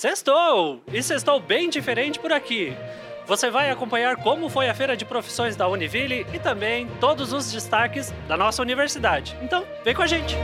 Sextou! 0.00 0.80
E 0.90 1.02
sextou 1.02 1.38
bem 1.38 1.68
diferente 1.68 2.18
por 2.18 2.32
aqui. 2.32 2.74
Você 3.26 3.50
vai 3.50 3.70
acompanhar 3.70 4.16
como 4.16 4.48
foi 4.48 4.66
a 4.66 4.72
feira 4.72 4.96
de 4.96 5.04
profissões 5.04 5.56
da 5.56 5.68
Univille 5.68 6.26
e 6.32 6.38
também 6.38 6.88
todos 6.98 7.34
os 7.34 7.52
destaques 7.52 8.10
da 8.26 8.34
nossa 8.34 8.62
universidade. 8.62 9.36
Então, 9.42 9.62
vem 9.84 9.94
com 9.94 10.00
a 10.00 10.06
gente! 10.06 10.38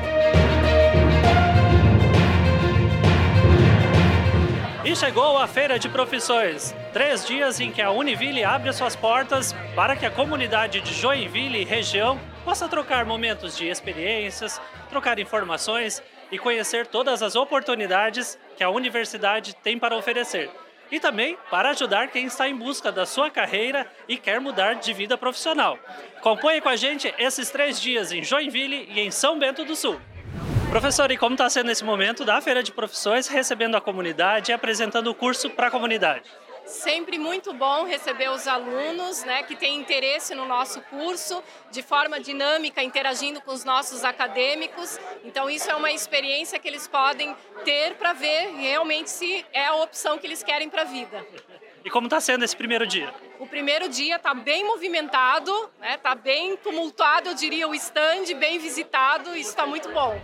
E 4.85 4.95
chegou 4.95 5.39
a 5.39 5.47
Feira 5.47 5.79
de 5.79 5.89
Profissões, 5.89 6.75
três 6.93 7.27
dias 7.27 7.59
em 7.59 7.73
que 7.73 7.81
a 7.81 7.91
Univille 7.91 8.45
abre 8.45 8.71
suas 8.75 8.95
portas 8.95 9.55
para 9.75 9.97
que 9.97 10.05
a 10.05 10.11
comunidade 10.11 10.83
de 10.83 10.93
Joinville 10.93 11.63
e 11.63 11.65
região 11.65 12.21
possa 12.45 12.69
trocar 12.69 13.07
momentos 13.07 13.57
de 13.57 13.67
experiências, 13.69 14.61
trocar 14.91 15.19
informações 15.19 16.03
e 16.31 16.39
conhecer 16.39 16.87
todas 16.87 17.23
as 17.23 17.37
oportunidades 17.37 18.39
que 18.57 18.65
a 18.65 18.71
universidade 18.71 19.55
tem 19.57 19.79
para 19.79 19.97
oferecer. 19.97 20.51
E 20.91 21.01
também 21.01 21.37
para 21.51 21.71
ajudar 21.71 22.09
quem 22.09 22.27
está 22.27 22.49
em 22.49 22.55
busca 22.55 22.93
da 22.93 23.05
sua 23.05 23.31
carreira 23.31 23.91
e 24.09 24.17
quer 24.17 24.41
mudar 24.41 24.75
de 24.75 24.93
vida 24.93 25.19
profissional. 25.19 25.79
Acompanhe 26.17 26.61
com 26.61 26.69
a 26.69 26.77
gente 26.77 27.13
esses 27.19 27.51
três 27.51 27.81
dias 27.81 28.13
em 28.13 28.23
Joinville 28.23 28.89
e 28.91 29.01
em 29.01 29.11
São 29.11 29.39
Bento 29.39 29.65
do 29.65 29.75
Sul. 29.75 30.01
Professor, 30.71 31.11
e 31.11 31.17
como 31.17 31.35
está 31.35 31.49
sendo 31.49 31.71
esse 31.71 31.85
momento 31.85 32.25
da 32.25 32.41
Feira 32.41 32.63
de 32.63 32.73
Profissões, 32.73 33.29
recebendo 33.29 33.77
a 33.77 33.81
comunidade 33.81 34.51
e 34.51 34.55
apresentando 34.55 35.09
o 35.09 35.15
curso 35.15 35.49
para 35.51 35.69
a 35.69 35.71
comunidade? 35.71 36.29
Sempre 36.67 37.17
muito 37.17 37.55
bom 37.55 37.85
receber 37.85 38.29
os 38.29 38.49
alunos 38.49 39.23
né, 39.23 39.45
que 39.45 39.55
têm 39.55 39.79
interesse 39.79 40.35
no 40.35 40.45
nosso 40.47 40.81
curso, 40.83 41.43
de 41.71 41.81
forma 41.81 42.19
dinâmica, 42.19 42.83
interagindo 42.83 43.41
com 43.41 43.53
os 43.53 43.65
nossos 43.65 44.03
acadêmicos. 44.03 44.99
Então, 45.25 45.49
isso 45.49 45.71
é 45.71 45.77
uma 45.77 45.93
experiência 45.93 46.59
que 46.59 46.67
eles 46.67 46.89
podem 46.89 47.37
ter 47.65 47.95
para 47.95 48.13
ver 48.13 48.53
realmente 48.57 49.11
se 49.11 49.47
é 49.53 49.67
a 49.67 49.75
opção 49.77 50.19
que 50.19 50.27
eles 50.27 50.43
querem 50.43 50.69
para 50.69 50.83
a 50.83 50.85
vida. 50.85 51.25
E 51.85 51.89
como 51.89 52.09
está 52.09 52.21
sendo 52.21 52.45
esse 52.45 52.57
primeiro 52.57 52.85
dia? 52.85 53.15
O 53.39 53.47
primeiro 53.47 53.89
dia 53.89 54.17
está 54.17 54.35
bem 54.35 54.65
movimentado, 54.65 55.53
está 55.75 55.87
né, 55.87 55.97
tá 55.99 56.15
bem 56.17 56.57
tumultuado, 56.57 57.29
eu 57.29 57.35
diria, 57.35 57.69
o 57.69 57.75
stand, 57.77 58.35
bem 58.37 58.59
visitado, 58.59 59.37
isso 59.37 59.51
está 59.51 59.65
muito 59.65 59.89
bom. 59.91 60.21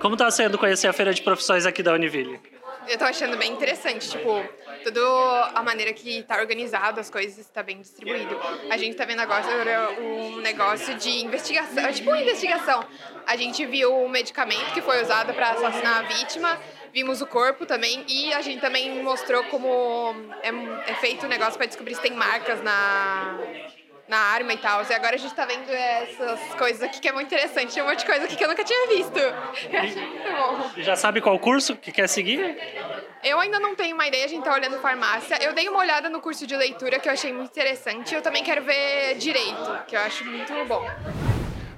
Como 0.00 0.14
está 0.14 0.30
sendo 0.30 0.56
conhecer 0.56 0.88
a 0.88 0.92
feira 0.94 1.12
de 1.12 1.20
profissões 1.20 1.66
aqui 1.66 1.82
da 1.82 1.92
Univille? 1.92 2.40
Eu 2.86 2.94
estou 2.94 3.08
achando 3.08 3.36
bem 3.36 3.52
interessante, 3.52 4.08
tipo, 4.10 4.44
toda 4.82 5.50
a 5.54 5.62
maneira 5.62 5.92
que 5.92 6.18
está 6.18 6.38
organizado, 6.38 7.00
as 7.00 7.08
coisas 7.08 7.38
está 7.38 7.62
bem 7.62 7.80
distribuído. 7.80 8.38
A 8.70 8.76
gente 8.76 8.92
está 8.92 9.04
vendo 9.04 9.20
agora 9.20 9.90
um 10.00 10.36
negócio 10.40 10.94
de 10.96 11.24
investigação, 11.24 11.92
tipo 11.92 12.10
uma 12.10 12.20
investigação. 12.20 12.84
A 13.26 13.36
gente 13.36 13.64
viu 13.66 14.04
o 14.04 14.08
medicamento 14.08 14.72
que 14.72 14.82
foi 14.82 15.02
usado 15.02 15.32
para 15.32 15.50
assassinar 15.52 16.00
a 16.00 16.02
vítima, 16.02 16.60
vimos 16.92 17.20
o 17.22 17.26
corpo 17.26 17.64
também 17.64 18.04
e 18.06 18.32
a 18.32 18.42
gente 18.42 18.60
também 18.60 19.02
mostrou 19.02 19.44
como 19.44 20.14
é, 20.42 20.90
é 20.90 20.94
feito 20.96 21.26
o 21.26 21.28
negócio 21.28 21.56
para 21.56 21.66
descobrir 21.66 21.94
se 21.94 22.02
tem 22.02 22.12
marcas 22.12 22.62
na 22.62 23.38
na 24.08 24.16
arma 24.16 24.52
e 24.52 24.58
tal. 24.58 24.84
E 24.88 24.92
agora 24.92 25.14
a 25.14 25.18
gente 25.18 25.34
tá 25.34 25.44
vendo 25.46 25.70
essas 25.70 26.40
coisas 26.56 26.82
aqui 26.82 27.00
que 27.00 27.08
é 27.08 27.12
muito 27.12 27.26
interessante. 27.26 27.74
Tem 27.74 27.82
um 27.82 27.86
monte 27.86 28.00
de 28.00 28.06
coisa 28.06 28.24
aqui 28.24 28.36
que 28.36 28.44
eu 28.44 28.48
nunca 28.48 28.64
tinha 28.64 28.88
visto. 28.88 29.18
Eu 29.18 29.80
achei 29.80 30.06
muito 30.06 30.32
bom. 30.32 30.82
Já 30.82 30.96
sabe 30.96 31.20
qual 31.20 31.38
curso 31.38 31.76
que 31.76 31.90
quer 31.90 32.08
seguir? 32.08 32.56
Eu 33.22 33.40
ainda 33.40 33.58
não 33.58 33.74
tenho 33.74 33.94
uma 33.94 34.06
ideia, 34.06 34.24
a 34.26 34.28
gente 34.28 34.44
tá 34.44 34.52
olhando 34.52 34.78
farmácia. 34.80 35.38
Eu 35.42 35.54
dei 35.54 35.68
uma 35.68 35.78
olhada 35.78 36.08
no 36.10 36.20
curso 36.20 36.46
de 36.46 36.54
leitura 36.54 36.98
que 36.98 37.08
eu 37.08 37.12
achei 37.12 37.32
muito 37.32 37.50
interessante. 37.50 38.14
Eu 38.14 38.20
também 38.20 38.44
quero 38.44 38.62
ver 38.62 39.14
direito, 39.16 39.84
que 39.86 39.96
eu 39.96 40.00
acho 40.00 40.24
muito 40.24 40.52
bom. 40.66 40.84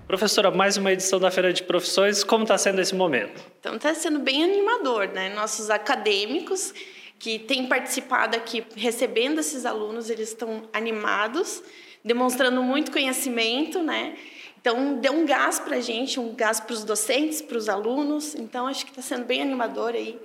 Professora, 0.09 0.51
mais 0.51 0.77
uma 0.77 0.93
edição 0.93 1.19
da 1.19 1.31
Feira 1.31 1.53
de 1.53 1.63
Profissões. 1.63 2.23
Como 2.23 2.45
está 2.45 2.57
sendo 2.57 2.81
esse 2.81 2.95
momento? 2.95 3.43
Então, 3.59 3.77
está 3.77 3.93
sendo 3.95 4.21
bem 4.21 4.45
animador, 4.45 5.09
né? 5.09 5.29
Nossos 5.35 5.69
acadêmicos 5.69 6.73
que 7.19 7.39
têm 7.39 7.67
participado 7.67 8.37
aqui, 8.37 8.65
recebendo 8.77 9.41
esses 9.41 9.65
alunos, 9.65 10.11
eles 10.11 10.29
estão 10.29 10.69
animados 10.73 11.63
demonstrando 12.07 12.63
muito 12.63 12.91
conhecimento, 12.93 13.83
né? 13.83 14.15
Então, 14.61 14.99
deu 14.99 15.13
um 15.13 15.27
gás 15.27 15.59
para 15.59 15.77
a 15.77 15.81
gente, 15.81 16.19
um 16.19 16.35
gás 16.35 16.59
para 16.59 16.73
os 16.73 16.83
docentes, 16.85 17.43
para 17.43 17.59
os 17.59 17.69
alunos. 17.69 18.35
Então, 18.35 18.67
acho 18.67 18.85
que 18.85 18.93
está 18.93 19.03
sendo 19.03 19.25
bem 19.25 19.43
animador 19.43 19.95
aí. 19.95 20.19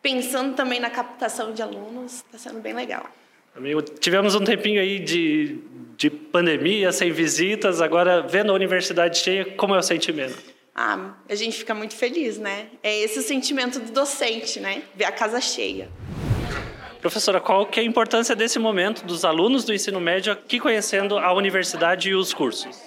Pensando 0.00 0.54
também 0.54 0.78
na 0.78 0.90
captação 0.90 1.52
de 1.52 1.62
alunos, 1.62 2.16
está 2.16 2.38
sendo 2.38 2.60
bem 2.60 2.74
legal. 2.74 3.08
Tivemos 4.00 4.34
um 4.34 4.44
tempinho 4.44 4.80
aí 4.80 4.98
de, 4.98 5.58
de 5.96 6.08
pandemia, 6.08 6.90
sem 6.90 7.10
visitas, 7.10 7.82
agora 7.82 8.22
vendo 8.22 8.50
a 8.50 8.54
universidade 8.54 9.18
cheia, 9.18 9.44
como 9.44 9.74
é 9.74 9.78
o 9.78 9.82
sentimento? 9.82 10.38
Ah, 10.74 11.14
a 11.28 11.34
gente 11.34 11.58
fica 11.58 11.74
muito 11.74 11.94
feliz, 11.94 12.38
né? 12.38 12.68
É 12.82 12.98
esse 13.00 13.18
o 13.18 13.22
sentimento 13.22 13.78
do 13.78 13.92
docente, 13.92 14.58
né? 14.58 14.82
Ver 14.94 15.04
a 15.04 15.12
casa 15.12 15.38
cheia. 15.38 15.90
Professora, 17.02 17.40
qual 17.40 17.66
que 17.66 17.80
é 17.80 17.82
a 17.82 17.86
importância 17.86 18.36
desse 18.36 18.60
momento 18.60 19.04
dos 19.04 19.24
alunos 19.24 19.64
do 19.64 19.74
ensino 19.74 20.00
médio 20.00 20.32
aqui 20.32 20.60
conhecendo 20.60 21.18
a 21.18 21.32
universidade 21.32 22.08
e 22.08 22.14
os 22.14 22.32
cursos? 22.32 22.80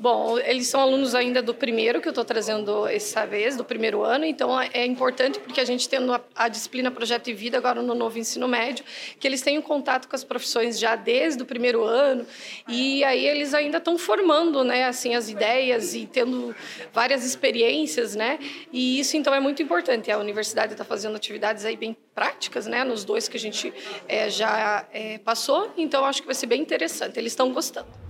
Bom, 0.00 0.38
eles 0.38 0.68
são 0.68 0.80
alunos 0.80 1.12
ainda 1.12 1.42
do 1.42 1.52
primeiro 1.52 2.00
que 2.00 2.06
eu 2.06 2.12
estou 2.12 2.24
trazendo 2.24 2.86
essa 2.86 3.26
vez, 3.26 3.56
do 3.56 3.64
primeiro 3.64 4.04
ano, 4.04 4.24
então 4.24 4.60
é 4.60 4.86
importante 4.86 5.40
porque 5.40 5.60
a 5.60 5.64
gente 5.64 5.88
tendo 5.88 6.14
a, 6.14 6.20
a, 6.36 6.46
disciplina 6.48 6.88
Projeto 6.88 7.24
de 7.24 7.34
Vida 7.34 7.58
agora 7.58 7.82
no 7.82 7.96
novo 7.96 8.16
ensino 8.16 8.46
médio, 8.46 8.84
que 9.18 9.26
eles 9.26 9.42
tenham 9.42 9.60
contato 9.60 10.08
com 10.08 10.14
as 10.14 10.22
profissões 10.22 10.78
já 10.78 10.94
desde 10.94 11.42
o 11.42 11.46
primeiro 11.46 11.82
ano 11.82 12.24
e 12.68 13.02
aí 13.02 13.26
eles 13.26 13.54
ainda 13.54 13.78
estão 13.78 13.98
formando, 13.98 14.62
né, 14.62 14.84
assim, 14.84 15.16
as 15.16 15.28
ideias 15.28 15.94
e 15.94 16.06
tendo 16.06 16.54
várias 16.92 17.24
experiências, 17.24 18.14
né, 18.14 18.38
e 18.72 19.00
isso 19.00 19.16
então 19.16 19.34
é 19.34 19.40
muito 19.40 19.62
importante. 19.64 20.12
A 20.12 20.18
universidade 20.18 20.74
está 20.74 20.84
fazendo 20.84 21.16
atividades 21.16 21.64
aí 21.64 21.76
bem 21.76 21.96
práticas, 22.14 22.68
né, 22.68 22.84
nos 22.84 23.04
dois 23.04 23.26
que 23.26 23.36
a 23.36 23.40
gente 23.40 23.74
é, 24.06 24.30
já 24.30 24.86
é, 24.92 25.18
passou, 25.18 25.72
então 25.76 26.04
acho 26.04 26.20
que 26.20 26.26
vai 26.26 26.36
ser 26.36 26.46
bem 26.46 26.62
interessante. 26.62 27.18
Eles 27.18 27.32
estão 27.32 27.52
gostando. 27.52 28.07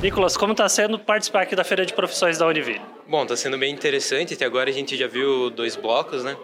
Nicolas, 0.00 0.36
como 0.36 0.52
está 0.52 0.68
sendo 0.68 0.96
participar 0.96 1.42
aqui 1.42 1.56
da 1.56 1.64
Feira 1.64 1.84
de 1.84 1.92
Profissões 1.92 2.38
da 2.38 2.46
Univille? 2.46 2.80
Bom, 3.08 3.24
está 3.24 3.36
sendo 3.36 3.58
bem 3.58 3.74
interessante. 3.74 4.34
Até 4.34 4.44
agora 4.44 4.70
a 4.70 4.72
gente 4.72 4.96
já 4.96 5.08
viu 5.08 5.50
dois 5.50 5.74
blocos, 5.74 6.22
né? 6.22 6.36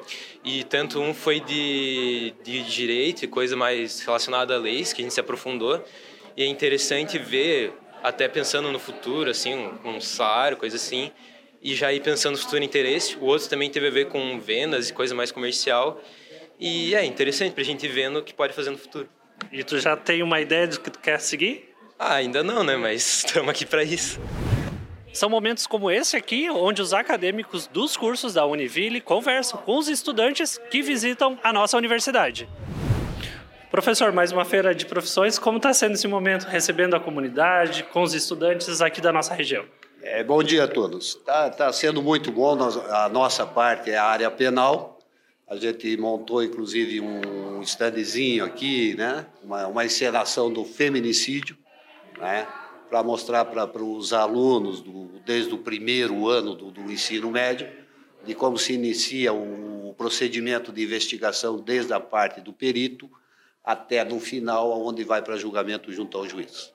E 0.44 0.64
tanto 0.64 1.00
um 1.00 1.14
foi 1.14 1.38
de, 1.38 2.34
de 2.42 2.64
direito 2.64 3.24
e 3.24 3.28
coisa 3.28 3.54
mais 3.54 4.00
relacionada 4.00 4.56
a 4.56 4.58
leis, 4.58 4.92
que 4.92 5.02
a 5.02 5.04
gente 5.04 5.14
se 5.14 5.20
aprofundou. 5.20 5.80
E 6.36 6.42
é 6.42 6.46
interessante 6.46 7.16
ver, 7.16 7.72
até 8.02 8.26
pensando 8.26 8.72
no 8.72 8.78
futuro, 8.80 9.30
assim, 9.30 9.54
um, 9.54 9.96
um 9.96 10.00
salário, 10.00 10.56
coisa 10.56 10.74
assim, 10.74 11.12
e 11.62 11.76
já 11.76 11.92
ir 11.92 12.00
pensando 12.00 12.32
no 12.32 12.42
futuro 12.42 12.64
interesse. 12.64 13.16
O 13.20 13.26
outro 13.26 13.48
também 13.48 13.70
teve 13.70 13.86
a 13.86 13.90
ver 13.90 14.08
com 14.08 14.40
vendas 14.40 14.90
e 14.90 14.92
coisa 14.92 15.14
mais 15.14 15.30
comercial. 15.30 16.02
E 16.58 16.92
é 16.92 17.04
interessante 17.04 17.52
para 17.52 17.62
a 17.62 17.64
gente 17.64 17.86
vendo 17.86 18.18
o 18.18 18.22
que 18.24 18.34
pode 18.34 18.52
fazer 18.52 18.70
no 18.70 18.78
futuro. 18.78 19.08
E 19.52 19.62
tu 19.62 19.78
já 19.78 19.96
tem 19.96 20.24
uma 20.24 20.40
ideia 20.40 20.66
do 20.66 20.80
que 20.80 20.90
tu 20.90 20.98
quer 20.98 21.20
seguir? 21.20 21.73
Ah, 21.98 22.14
ainda 22.14 22.42
não, 22.42 22.62
né? 22.62 22.76
Mas 22.76 23.24
estamos 23.24 23.48
aqui 23.48 23.64
para 23.64 23.82
isso. 23.82 24.20
São 25.12 25.30
momentos 25.30 25.64
como 25.66 25.90
esse 25.90 26.16
aqui, 26.16 26.50
onde 26.50 26.82
os 26.82 26.92
acadêmicos 26.92 27.68
dos 27.68 27.96
cursos 27.96 28.34
da 28.34 28.44
Univille 28.44 29.00
conversam 29.00 29.60
com 29.60 29.78
os 29.78 29.88
estudantes 29.88 30.58
que 30.70 30.82
visitam 30.82 31.38
a 31.42 31.52
nossa 31.52 31.76
universidade. 31.76 32.48
Professor, 33.70 34.10
mais 34.12 34.32
uma 34.32 34.44
feira 34.44 34.74
de 34.74 34.86
profissões, 34.86 35.38
como 35.38 35.58
está 35.58 35.72
sendo 35.72 35.94
esse 35.94 36.08
momento 36.08 36.44
recebendo 36.44 36.94
a 36.94 37.00
comunidade, 37.00 37.84
com 37.84 38.02
os 38.02 38.12
estudantes 38.12 38.80
aqui 38.80 39.00
da 39.00 39.12
nossa 39.12 39.34
região? 39.34 39.64
É, 40.02 40.22
bom 40.24 40.42
dia 40.42 40.64
a 40.64 40.68
todos. 40.68 41.16
Está 41.16 41.48
tá 41.48 41.72
sendo 41.72 42.02
muito 42.02 42.32
bom, 42.32 42.58
a 42.90 43.08
nossa 43.08 43.46
parte 43.46 43.90
é 43.90 43.96
a 43.96 44.04
área 44.04 44.30
penal. 44.30 44.98
A 45.48 45.56
gente 45.56 45.96
montou, 45.96 46.42
inclusive, 46.42 47.00
um 47.00 47.62
standzinho 47.62 48.44
aqui, 48.44 48.96
né? 48.96 49.26
uma, 49.42 49.66
uma 49.68 49.84
encenação 49.84 50.52
do 50.52 50.64
feminicídio 50.64 51.56
né? 52.18 52.46
para 52.88 53.02
mostrar 53.02 53.44
para 53.46 53.82
os 53.82 54.12
alunos, 54.12 54.80
do, 54.80 55.06
desde 55.24 55.52
o 55.52 55.58
primeiro 55.58 56.28
ano 56.28 56.54
do, 56.54 56.70
do, 56.70 56.92
ensino 56.92 57.30
médio, 57.30 57.68
de 58.24 58.34
como 58.34 58.56
se 58.56 58.74
inicia 58.74 59.32
o 59.32 59.94
procedimento 59.98 60.72
de 60.72 60.82
investigação 60.82 61.58
desde 61.58 61.92
a 61.92 62.00
parte 62.00 62.40
do 62.40 62.52
perito 62.52 63.10
até 63.64 64.04
no 64.04 64.20
final, 64.20 64.70
onde 64.86 65.02
vai 65.04 65.22
para 65.22 65.36
julgamento 65.36 65.92
junto 65.92 66.18
ao 66.18 66.28
juiz. 66.28 66.72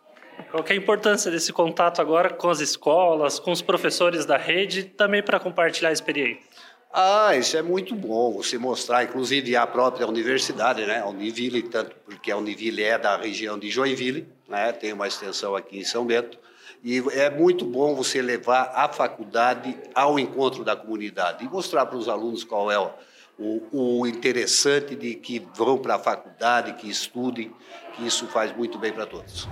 Qual 0.52 0.64
é 0.68 0.74
a 0.74 0.76
importância 0.76 1.30
desse 1.30 1.54
contato 1.54 2.02
agora 2.02 2.30
com 2.32 2.50
as 2.50 2.60
escolas, 2.60 3.40
com 3.40 3.52
os 3.52 3.62
professores 3.62 4.26
da 4.26 4.38
rede, 4.38 4.84
também 4.84 5.22
para 5.22 5.40
compartilhar 5.40 5.90
a 5.90 5.94
experiência? 5.94 6.49
Ah, 6.92 7.36
isso 7.36 7.56
é 7.56 7.62
muito 7.62 7.96
bom, 7.96 8.34
você 8.34 8.58
mostrar, 8.58 9.04
inclusive 9.04 9.56
a 9.56 9.68
própria 9.68 10.08
universidade, 10.08 10.84
né, 10.86 11.02
a 11.02 11.08
Univille, 11.08 11.62
tanto 11.62 11.96
porque 12.04 12.32
a 12.32 12.38
Univille 12.38 12.84
é 12.84 12.98
da 12.98 13.16
região 13.16 13.60
de 13.60 13.70
Joinville, 13.70 14.28
né, 14.48 14.72
tem 14.72 14.92
uma 14.92 15.08
extensão 15.08 15.56
aqui 15.56 15.78
em 15.78 15.84
São 15.84 16.04
Bento, 16.04 16.40
e 16.84 16.98
é 17.12 17.30
muito 17.30 17.64
bom 17.64 17.94
você 17.94 18.24
levar 18.24 18.72
a 18.74 18.88
faculdade 18.88 19.78
ao 19.94 20.18
encontro 20.18 20.64
da 20.64 20.76
comunidade 20.76 21.46
e 21.46 21.48
mostrar 21.48 21.86
para 21.86 21.98
os 21.98 22.10
alunos 22.10 22.44
qual 22.44 22.72
é 22.72 22.80
o, 22.80 23.62
o, 23.72 24.08
interessante 24.08 24.96
de 24.96 25.14
que 25.14 25.46
vão 25.54 25.78
para 25.78 25.96
a 25.96 26.00
faculdade, 26.00 26.74
que 26.74 26.90
estudem, 26.90 27.54
que 27.94 28.08
isso 28.08 28.26
faz 28.28 28.56
muito 28.56 28.80
bem 28.80 28.92
para 28.92 29.06
todos. 29.06 29.48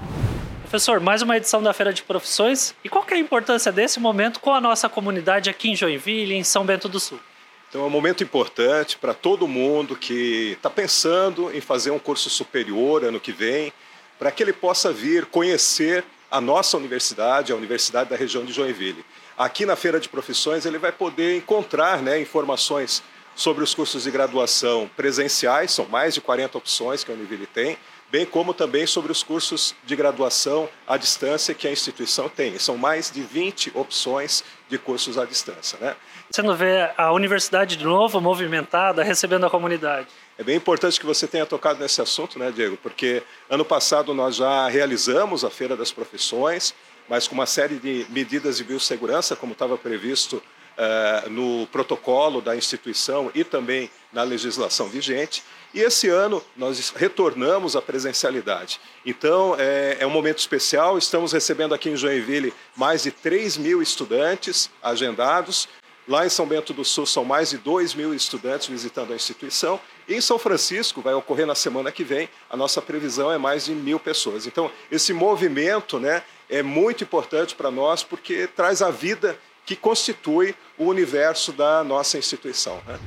Professor, 0.61 0.99
mais 0.99 1.21
uma 1.21 1.37
edição 1.37 1.61
da 1.61 1.71
Feira 1.71 1.93
de 1.93 2.03
Profissões. 2.03 2.75
E 2.83 2.89
qual 2.89 3.05
é 3.09 3.13
a 3.13 3.17
importância 3.17 3.71
desse 3.71 3.99
momento 3.99 4.39
com 4.39 4.53
a 4.53 4.59
nossa 4.59 4.89
comunidade 4.89 5.49
aqui 5.49 5.69
em 5.69 5.75
Joinville, 5.75 6.33
em 6.33 6.43
São 6.43 6.65
Bento 6.65 6.89
do 6.89 6.99
Sul? 6.99 7.19
Então 7.69 7.83
é 7.83 7.85
um 7.85 7.89
momento 7.89 8.23
importante 8.23 8.97
para 8.97 9.13
todo 9.13 9.47
mundo 9.47 9.95
que 9.95 10.53
está 10.53 10.69
pensando 10.69 11.53
em 11.53 11.59
fazer 11.59 11.91
um 11.91 11.99
curso 11.99 12.29
superior 12.29 13.03
ano 13.03 13.19
que 13.19 13.33
vem, 13.33 13.73
para 14.17 14.31
que 14.31 14.41
ele 14.41 14.53
possa 14.53 14.91
vir 14.91 15.25
conhecer 15.25 16.05
a 16.31 16.39
nossa 16.39 16.77
universidade, 16.77 17.51
a 17.51 17.55
Universidade 17.55 18.09
da 18.09 18.15
região 18.15 18.45
de 18.45 18.53
Joinville. 18.53 19.05
Aqui 19.37 19.65
na 19.65 19.75
Feira 19.75 19.99
de 19.99 20.07
Profissões 20.07 20.65
ele 20.65 20.77
vai 20.77 20.91
poder 20.91 21.37
encontrar 21.37 22.01
né, 22.01 22.19
informações 22.19 23.03
sobre 23.35 23.63
os 23.63 23.73
cursos 23.75 24.03
de 24.03 24.11
graduação 24.11 24.89
presenciais, 24.95 25.71
são 25.71 25.85
mais 25.85 26.13
de 26.13 26.21
40 26.21 26.57
opções 26.57 27.03
que 27.03 27.11
a 27.11 27.13
Univille 27.13 27.45
tem, 27.45 27.77
bem 28.11 28.25
como 28.25 28.53
também 28.53 28.87
sobre 28.87 29.11
os 29.11 29.23
cursos 29.23 29.75
de 29.85 29.95
graduação 29.95 30.69
à 30.87 30.97
distância 30.97 31.53
que 31.53 31.67
a 31.67 31.71
instituição 31.71 32.29
tem. 32.29 32.57
São 32.57 32.77
mais 32.77 33.11
de 33.11 33.21
20 33.21 33.71
opções 33.75 34.43
de 34.69 34.77
cursos 34.77 35.17
à 35.17 35.25
distância. 35.25 35.77
Né? 35.79 35.95
Você 36.29 36.41
não 36.41 36.55
vê 36.55 36.89
a 36.97 37.11
universidade 37.11 37.75
de 37.75 37.85
novo 37.85 38.19
movimentada, 38.21 39.03
recebendo 39.03 39.45
a 39.45 39.49
comunidade? 39.49 40.07
É 40.37 40.43
bem 40.43 40.55
importante 40.55 40.99
que 40.99 41.05
você 41.05 41.27
tenha 41.27 41.45
tocado 41.45 41.79
nesse 41.79 42.01
assunto, 42.01 42.37
né, 42.37 42.51
Diego? 42.51 42.77
Porque 42.77 43.23
ano 43.49 43.65
passado 43.65 44.13
nós 44.13 44.35
já 44.35 44.67
realizamos 44.67 45.43
a 45.43 45.49
Feira 45.49 45.75
das 45.75 45.91
Profissões, 45.91 46.75
mas 47.09 47.27
com 47.27 47.33
uma 47.33 47.45
série 47.45 47.75
de 47.75 48.05
medidas 48.09 48.57
de 48.57 48.63
biossegurança, 48.63 49.35
como 49.35 49.53
estava 49.53 49.77
previsto 49.77 50.43
uh, 50.77 51.29
no 51.29 51.67
protocolo 51.67 52.41
da 52.41 52.55
instituição 52.55 53.31
e 53.33 53.43
também 53.43 53.89
na 54.13 54.23
legislação 54.23 54.87
vigente. 54.87 55.43
E 55.73 55.81
esse 55.81 56.07
ano 56.07 56.43
nós 56.55 56.91
retornamos 56.95 57.75
à 57.75 57.81
presencialidade. 57.81 58.79
Então 59.05 59.55
é, 59.57 59.97
é, 59.99 60.07
um 60.07 60.09
momento 60.09 60.39
especial. 60.39 60.97
Estamos 60.97 61.31
recebendo 61.31 61.73
aqui 61.73 61.89
em 61.89 61.97
Joinville 61.97 62.53
mais 62.75 63.03
de 63.03 63.11
3 63.11 63.57
mil 63.57 63.81
estudantes 63.81 64.69
agendados. 64.81 65.67
Lá 66.07 66.25
em 66.25 66.29
São 66.29 66.47
Bento 66.47 66.73
do 66.73 66.85
Sul 66.85 67.05
são 67.05 67.25
mais 67.25 67.49
de 67.49 67.57
2 67.57 67.93
mil 67.93 68.13
estudantes 68.13 68.67
visitando 68.67 69.11
a 69.11 69.15
instituição. 69.15 69.77
E 70.07 70.15
em 70.15 70.21
São 70.21 70.39
Francisco, 70.39 71.01
vai 71.01 71.13
ocorrer 71.13 71.45
na 71.45 71.53
semana 71.53 71.91
que 71.91 72.01
vem, 72.01 72.29
a 72.49 72.55
nossa 72.55 72.81
previsão 72.81 73.29
é 73.29 73.37
mais 73.37 73.65
de 73.65 73.73
mil 73.73 73.99
pessoas. 73.99 74.47
Então, 74.47 74.71
esse 74.89 75.11
movimento 75.11 75.99
né, 75.99 76.23
é 76.49 76.63
muito 76.63 77.03
importante 77.03 77.55
para 77.55 77.69
nós 77.69 78.03
porque 78.03 78.47
traz 78.47 78.81
a 78.81 78.89
vida 78.89 79.37
que 79.67 79.75
constitui 79.75 80.55
o 80.77 80.85
universo 80.85 81.51
da 81.51 81.83
nossa 81.83 82.17
instituição. 82.17 82.81
Né? 82.87 82.97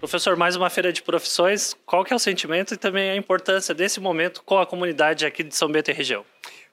Professor, 0.00 0.34
mais 0.34 0.56
uma 0.56 0.70
feira 0.70 0.90
de 0.90 1.02
profissões. 1.02 1.76
Qual 1.84 2.02
que 2.02 2.14
é 2.14 2.16
o 2.16 2.18
sentimento 2.18 2.72
e 2.72 2.78
também 2.78 3.10
a 3.10 3.16
importância 3.16 3.74
desse 3.74 4.00
momento 4.00 4.42
com 4.42 4.58
a 4.58 4.64
comunidade 4.64 5.26
aqui 5.26 5.42
de 5.42 5.54
São 5.54 5.70
Bento 5.70 5.90
e 5.90 5.94
região? 5.94 6.24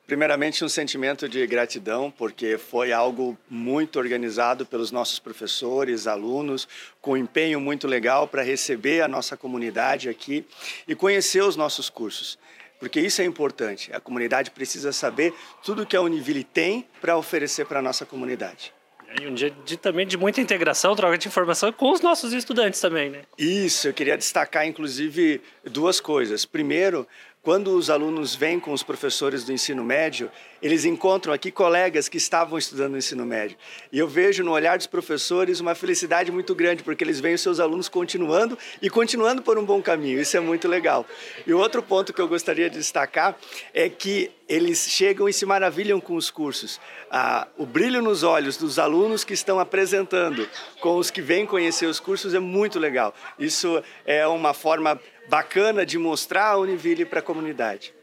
Primeiramente, 0.07 0.63
um 0.63 0.69
sentimento 0.69 1.27
de 1.27 1.45
gratidão, 1.45 2.09
porque 2.11 2.57
foi 2.57 2.94
algo 2.94 3.38
muito 3.50 4.00
organizado 4.00 4.65
pelos 4.65 4.89
nossos 4.91 5.19
professores, 5.19 6.07
alunos, 6.07 6.67
com 7.01 7.11
um 7.11 7.17
empenho 7.17 7.59
muito 7.59 7.88
legal 7.88 8.25
para 8.27 8.41
receber 8.41 9.01
a 9.01 9.07
nossa 9.07 9.35
comunidade 9.35 10.07
aqui 10.07 10.45
e 10.88 10.95
conhecer 10.95 11.44
os 11.44 11.57
nossos 11.57 11.89
cursos. 11.89 12.38
Porque 12.79 13.01
isso 13.01 13.21
é 13.21 13.25
importante. 13.25 13.94
A 13.94 14.00
comunidade 14.00 14.51
precisa 14.51 14.94
saber 14.94 15.33
tudo 15.63 15.85
que 15.85 15.95
a 15.95 16.01
Univille 16.01 16.44
tem 16.44 16.88
para 17.01 17.17
oferecer 17.17 17.65
para 17.65 17.79
a 17.79 17.81
nossa 17.81 18.05
comunidade. 18.05 18.73
E 19.21 19.27
um 19.27 19.33
dia 19.33 19.51
de, 19.65 19.77
também 19.77 20.07
de 20.07 20.18
muita 20.18 20.42
integração, 20.42 20.95
troca 20.95 21.18
de 21.18 21.27
informação 21.27 21.71
com 21.71 21.92
os 21.92 22.01
nossos 22.01 22.33
estudantes 22.33 22.80
também, 22.80 23.10
né? 23.10 23.21
Isso, 23.38 23.88
eu 23.88 23.94
queria 23.94 24.18
destacar 24.18 24.65
inclusive 24.65 25.42
duas 25.63 26.00
coisas. 26.00 26.45
Primeiro, 26.45 27.07
quando 27.44 27.75
os 27.75 27.90
alunos 27.90 28.34
vêm 28.34 28.57
com 28.57 28.72
os 28.72 28.84
professores 28.84 29.44
do 29.44 29.51
ensino 29.51 29.84
médio, 29.84 30.31
eles 30.62 30.86
encontram 30.86 31.34
aqui 31.34 31.51
colegas 31.51 32.07
que 32.07 32.16
estavam 32.16 32.57
estudando 32.57 32.94
no 32.94 32.98
ensino 32.98 33.25
médio. 33.25 33.57
E 33.92 34.00
eu 34.00 34.07
vejo 34.07 34.45
no 34.45 34.51
olhar 34.51 34.78
dos 34.78 34.88
professores 34.88 35.60
uma 35.60 35.75
felicidade 35.75 36.31
muito 36.31 36.56
grande, 36.56 36.84
porque 36.84 37.04
eles 37.04 37.19
veem 37.19 37.36
os 37.36 37.42
seus 37.42 37.60
alunos 37.60 37.90
continuando 37.90 38.57
e 38.81 38.90
continuando 38.90 39.42
por 39.42 39.57
um 39.57 39.66
bom 39.66 39.81
caminho. 39.81 40.22
Isso 40.22 40.38
é 40.38 40.40
muito 40.40 40.69
legal. 40.69 41.06
E 41.45 41.54
outro 41.54 41.84
ponto 41.84 42.13
que 42.13 42.22
eu 42.22 42.30
gostaria 42.30 42.69
de 42.69 42.78
destacar 42.78 43.38
é 43.74 43.89
que 43.89 44.31
eles 44.48 44.88
chegam 44.89 45.28
e 45.28 45.34
se 45.34 45.46
maravilham 45.46 46.00
com 46.00 46.16
os 46.16 46.30
cursos. 46.30 46.80
Ah, 47.12 47.48
o 47.57 47.66
brilho 47.66 48.01
nos 48.01 48.24
olhos 48.24 48.56
dos 48.56 48.80
alunos 48.80 49.24
que 49.24 49.34
estão 49.34 49.60
apresentando 49.60 50.48
com 50.80 50.96
os 50.96 51.12
que 51.12 51.22
vêm 51.22 51.46
conhecer 51.46 51.88
os 51.88 52.00
cursos 52.00 52.34
é 52.34 52.39
muito 52.39 52.80
legal. 52.80 53.13
Isso 53.38 53.84
é 54.06 54.25
uma 54.28 54.54
forma 54.54 55.00
bacana 55.28 55.86
de 55.86 55.98
mostrar 55.98 56.52
a 56.52 56.58
Univille 56.58 57.06
para 57.06 57.20
a 57.20 57.24
comunidade. 57.24 57.94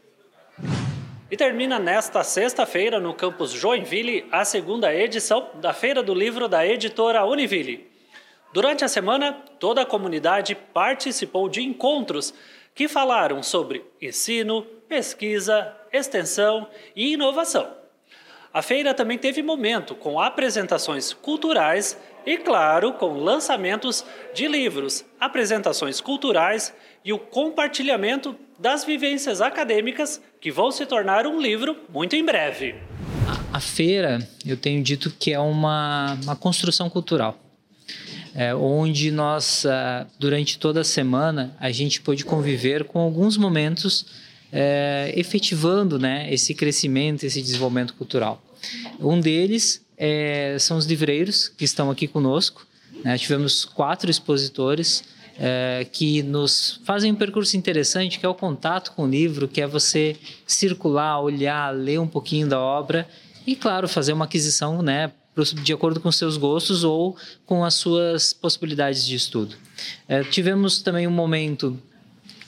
E 1.29 1.37
termina 1.37 1.79
nesta 1.79 2.23
sexta-feira, 2.23 2.99
no 2.99 3.13
campus 3.13 3.51
Joinville, 3.51 4.27
a 4.31 4.43
segunda 4.43 4.93
edição 4.93 5.49
da 5.55 5.71
Feira 5.73 6.03
do 6.03 6.13
Livro 6.13 6.47
da 6.47 6.65
editora 6.67 7.23
Univille. 7.23 7.89
Durante 8.53 8.83
a 8.83 8.89
semana, 8.89 9.31
toda 9.57 9.81
a 9.81 9.85
comunidade 9.85 10.55
participou 10.55 11.47
de 11.47 11.61
encontros 11.61 12.33
que 12.75 12.87
falaram 12.87 13.41
sobre 13.41 13.85
ensino, 14.01 14.63
pesquisa, 14.89 15.73
extensão 15.93 16.67
e 16.93 17.13
inovação. 17.13 17.81
A 18.53 18.61
feira 18.61 18.93
também 18.93 19.17
teve 19.17 19.41
momento 19.41 19.95
com 19.95 20.19
apresentações 20.19 21.13
culturais 21.13 21.97
e, 22.25 22.37
claro, 22.37 22.93
com 22.93 23.13
lançamentos 23.13 24.05
de 24.33 24.47
livros, 24.47 25.03
apresentações 25.19 25.99
culturais 25.99 26.73
e 27.03 27.11
o 27.11 27.19
compartilhamento 27.19 28.35
das 28.59 28.85
vivências 28.85 29.41
acadêmicas 29.41 30.21
que 30.39 30.51
vão 30.51 30.71
se 30.71 30.85
tornar 30.85 31.25
um 31.25 31.41
livro 31.41 31.75
muito 31.89 32.15
em 32.15 32.23
breve. 32.23 32.75
A, 33.27 33.57
a 33.57 33.59
feira, 33.59 34.19
eu 34.45 34.55
tenho 34.55 34.83
dito 34.83 35.11
que 35.19 35.33
é 35.33 35.39
uma, 35.39 36.17
uma 36.23 36.35
construção 36.35 36.89
cultural. 36.89 37.39
É, 38.33 38.55
onde 38.55 39.11
nós, 39.11 39.65
ah, 39.65 40.07
durante 40.17 40.57
toda 40.57 40.81
a 40.81 40.83
semana, 40.85 41.55
a 41.59 41.69
gente 41.69 41.99
pôde 41.99 42.23
conviver 42.23 42.85
com 42.85 42.99
alguns 42.99 43.35
momentos 43.35 44.05
é, 44.51 45.11
efetivando 45.15 45.99
né, 45.99 46.31
esse 46.33 46.53
crescimento, 46.53 47.23
esse 47.23 47.41
desenvolvimento 47.41 47.93
cultural. 47.93 48.41
Um 48.99 49.19
deles 49.19 49.83
é, 50.03 50.57
são 50.57 50.77
os 50.77 50.87
livreiros 50.87 51.47
que 51.47 51.63
estão 51.63 51.91
aqui 51.91 52.07
conosco. 52.07 52.65
Né? 53.03 53.19
Tivemos 53.19 53.63
quatro 53.63 54.09
expositores 54.09 55.03
é, 55.37 55.85
que 55.91 56.23
nos 56.23 56.81
fazem 56.83 57.11
um 57.11 57.15
percurso 57.15 57.55
interessante, 57.55 58.17
que 58.17 58.25
é 58.25 58.29
o 58.29 58.33
contato 58.33 58.93
com 58.93 59.03
o 59.03 59.07
livro, 59.07 59.47
que 59.47 59.61
é 59.61 59.67
você 59.67 60.17
circular, 60.47 61.21
olhar, 61.21 61.69
ler 61.69 61.99
um 61.99 62.07
pouquinho 62.07 62.47
da 62.47 62.59
obra 62.59 63.07
e, 63.45 63.55
claro, 63.55 63.87
fazer 63.87 64.11
uma 64.13 64.25
aquisição, 64.25 64.81
né, 64.81 65.11
de 65.63 65.71
acordo 65.71 65.99
com 65.99 66.11
seus 66.11 66.35
gostos 66.35 66.83
ou 66.83 67.15
com 67.45 67.63
as 67.63 67.75
suas 67.75 68.33
possibilidades 68.33 69.05
de 69.05 69.15
estudo. 69.15 69.55
É, 70.07 70.23
tivemos 70.23 70.81
também 70.81 71.05
um 71.05 71.11
momento 71.11 71.79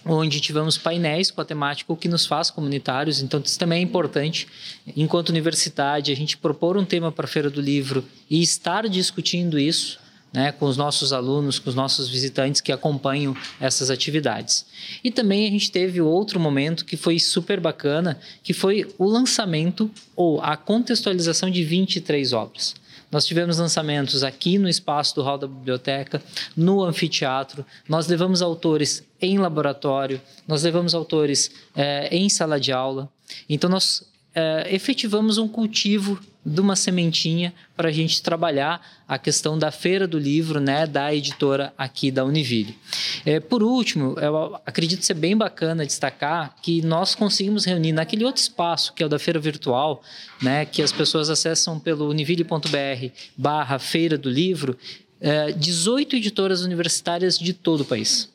onde 0.06 0.40
tivemos 0.42 0.78
painéis 0.78 1.32
com 1.32 1.42
a 1.42 1.46
temática 1.46 1.92
o 1.92 1.98
que 1.98 2.08
nos 2.08 2.26
faz 2.26 2.52
comunitários, 2.52 3.22
então 3.22 3.42
isso 3.44 3.58
também 3.58 3.80
é 3.80 3.82
importante, 3.82 4.48
enquanto 4.96 5.30
universidade, 5.30 6.12
a 6.12 6.16
gente 6.16 6.38
propor 6.38 6.78
um 6.78 6.86
tema 6.86 7.12
para 7.12 7.26
a 7.26 7.28
Feira 7.28 7.50
do 7.50 7.62
Livro 7.62 8.04
e 8.30 8.42
estar 8.42 8.88
discutindo 8.90 9.58
isso, 9.58 10.00
né, 10.34 10.52
com 10.52 10.66
os 10.66 10.76
nossos 10.76 11.14
alunos, 11.14 11.60
com 11.60 11.70
os 11.70 11.76
nossos 11.76 12.10
visitantes 12.10 12.60
que 12.60 12.72
acompanham 12.72 13.38
essas 13.60 13.92
atividades. 13.92 14.66
E 15.04 15.12
também 15.12 15.48
a 15.48 15.52
gente 15.52 15.72
teve 15.72 16.02
outro 16.02 16.40
momento 16.40 16.84
que 16.84 16.98
foi 16.98 17.20
super 17.20 17.60
bacana, 17.60 18.20
que 18.42 18.52
foi 18.52 18.92
o 18.98 19.06
lançamento 19.06 19.90
ou 20.16 20.42
a 20.42 20.58
contextualização 20.58 21.52
de 21.52 21.64
23 21.64 22.34
obras. 22.34 22.76
Nós 23.12 23.28
tivemos 23.28 23.60
lançamentos 23.60 24.24
aqui 24.24 24.58
no 24.58 24.68
espaço 24.68 25.14
do 25.14 25.22
Hall 25.22 25.38
da 25.38 25.46
Biblioteca, 25.46 26.20
no 26.58 26.84
anfiteatro. 26.84 27.64
Nós 27.88 28.08
levamos 28.08 28.42
autores 28.42 29.04
em 29.22 29.38
laboratório, 29.38 30.20
nós 30.48 30.64
levamos 30.64 30.96
autores 30.96 31.52
é, 31.76 32.08
em 32.12 32.28
sala 32.28 32.60
de 32.60 32.72
aula. 32.72 33.08
Então, 33.48 33.70
nós 33.70 34.04
é, 34.36 34.68
efetivamos 34.74 35.38
um 35.38 35.48
cultivo 35.48 36.20
de 36.46 36.60
uma 36.60 36.76
sementinha 36.76 37.54
para 37.76 37.88
a 37.88 37.92
gente 37.92 38.22
trabalhar 38.22 38.86
a 39.08 39.18
questão 39.18 39.58
da 39.58 39.72
feira 39.72 40.06
do 40.06 40.20
livro, 40.20 40.60
né, 40.60 40.86
da 40.86 41.14
editora 41.14 41.74
aqui 41.78 42.12
da 42.12 42.26
Univille. 42.26 42.78
É, 43.26 43.40
por 43.40 43.64
último, 43.64 44.16
eu 44.20 44.60
acredito 44.66 45.06
ser 45.06 45.14
bem 45.14 45.38
bacana 45.38 45.86
destacar 45.86 46.54
que 46.62 46.82
nós 46.82 47.16
conseguimos 47.16 47.64
reunir 47.64 47.94
naquele 47.94 48.26
outro 48.26 48.42
espaço 48.42 48.94
que 48.94 49.02
é 49.02 49.06
o 49.06 49.10
da 49.10 49.18
feira 49.18 49.40
virtual, 49.40 50.04
né, 50.42 50.66
que 50.66 50.82
as 50.82 50.92
pessoas 50.92 51.30
acessam 51.30 51.80
pelo 51.80 52.10
univille.br/barra 52.10 53.80
feira 53.80 54.18
do 54.18 54.30
livro, 54.30 54.78
é, 55.22 55.54
18 55.54 56.18
editoras 56.18 56.62
universitárias 56.64 57.40
de 57.40 57.54
todo 57.54 57.82
o 57.82 57.86
país 57.86 58.33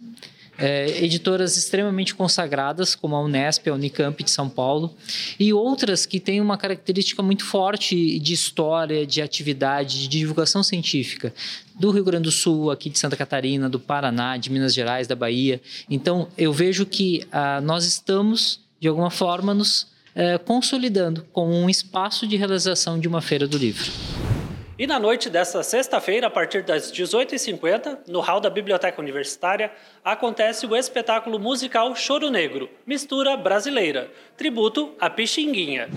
é, 0.58 1.04
editoras 1.04 1.56
extremamente 1.56 2.14
consagradas, 2.14 2.94
como 2.94 3.14
a 3.14 3.22
Unesp, 3.22 3.68
a 3.68 3.74
Unicamp 3.74 4.22
de 4.22 4.30
São 4.30 4.48
Paulo, 4.48 4.92
e 5.38 5.52
outras 5.52 6.04
que 6.04 6.18
têm 6.18 6.40
uma 6.40 6.58
característica 6.58 7.22
muito 7.22 7.44
forte 7.44 8.18
de 8.18 8.32
história, 8.34 9.06
de 9.06 9.22
atividade, 9.22 10.00
de 10.00 10.08
divulgação 10.08 10.62
científica, 10.62 11.32
do 11.78 11.90
Rio 11.90 12.04
Grande 12.04 12.24
do 12.24 12.32
Sul, 12.32 12.70
aqui 12.70 12.90
de 12.90 12.98
Santa 12.98 13.16
Catarina, 13.16 13.70
do 13.70 13.78
Paraná, 13.78 14.36
de 14.36 14.50
Minas 14.50 14.74
Gerais, 14.74 15.06
da 15.06 15.14
Bahia. 15.14 15.60
Então, 15.88 16.28
eu 16.36 16.52
vejo 16.52 16.84
que 16.84 17.24
ah, 17.30 17.60
nós 17.60 17.84
estamos, 17.84 18.60
de 18.80 18.88
alguma 18.88 19.10
forma, 19.10 19.54
nos 19.54 19.86
eh, 20.20 20.36
consolidando 20.36 21.24
com 21.32 21.48
um 21.48 21.70
espaço 21.70 22.26
de 22.26 22.36
realização 22.36 22.98
de 22.98 23.06
uma 23.06 23.22
feira 23.22 23.46
do 23.46 23.56
livro. 23.56 23.88
E 24.78 24.86
na 24.86 24.96
noite 24.96 25.28
desta 25.28 25.60
sexta-feira, 25.64 26.28
a 26.28 26.30
partir 26.30 26.62
das 26.62 26.92
18h50, 26.92 28.06
no 28.06 28.20
hall 28.20 28.40
da 28.40 28.48
Biblioteca 28.48 29.00
Universitária, 29.00 29.72
acontece 30.04 30.64
o 30.66 30.76
espetáculo 30.76 31.36
musical 31.36 31.96
Choro 31.96 32.30
Negro, 32.30 32.70
Mistura 32.86 33.36
Brasileira, 33.36 34.08
tributo 34.36 34.94
à 35.00 35.10
Pixinguinha. 35.10 35.88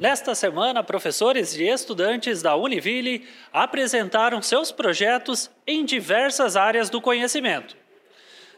Nesta 0.00 0.34
semana, 0.34 0.82
professores 0.82 1.54
e 1.54 1.64
estudantes 1.64 2.40
da 2.40 2.56
Univille 2.56 3.28
apresentaram 3.52 4.40
seus 4.40 4.72
projetos 4.72 5.50
em 5.66 5.84
diversas 5.84 6.56
áreas 6.56 6.88
do 6.88 7.02
conhecimento. 7.02 7.76